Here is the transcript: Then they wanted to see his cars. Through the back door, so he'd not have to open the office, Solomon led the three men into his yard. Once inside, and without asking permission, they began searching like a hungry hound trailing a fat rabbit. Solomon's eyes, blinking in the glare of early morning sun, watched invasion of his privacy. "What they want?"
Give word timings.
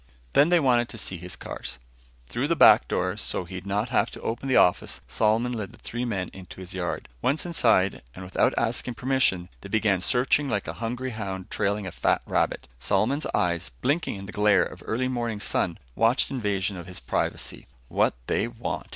Then 0.33 0.49
they 0.49 0.59
wanted 0.59 0.89
to 0.89 0.97
see 0.97 1.17
his 1.17 1.35
cars. 1.35 1.77
Through 2.25 2.47
the 2.47 2.55
back 2.55 2.87
door, 2.87 3.17
so 3.17 3.43
he'd 3.43 3.67
not 3.67 3.89
have 3.89 4.09
to 4.09 4.21
open 4.21 4.49
the 4.49 4.55
office, 4.57 4.99
Solomon 5.07 5.51
led 5.51 5.73
the 5.73 5.77
three 5.77 6.05
men 6.05 6.31
into 6.33 6.59
his 6.59 6.73
yard. 6.73 7.07
Once 7.21 7.45
inside, 7.45 8.01
and 8.15 8.25
without 8.25 8.55
asking 8.57 8.95
permission, 8.95 9.47
they 9.61 9.69
began 9.69 10.01
searching 10.01 10.49
like 10.49 10.67
a 10.67 10.73
hungry 10.81 11.11
hound 11.11 11.51
trailing 11.51 11.85
a 11.85 11.91
fat 11.91 12.23
rabbit. 12.25 12.67
Solomon's 12.79 13.27
eyes, 13.35 13.69
blinking 13.81 14.15
in 14.15 14.25
the 14.25 14.31
glare 14.31 14.63
of 14.63 14.81
early 14.87 15.07
morning 15.07 15.39
sun, 15.39 15.77
watched 15.93 16.31
invasion 16.31 16.77
of 16.77 16.87
his 16.87 16.99
privacy. 16.99 17.67
"What 17.87 18.15
they 18.25 18.47
want?" 18.47 18.87